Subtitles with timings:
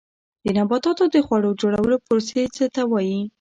[0.43, 3.21] د نباتاتو د خواړو جوړولو پروسې ته څه وایي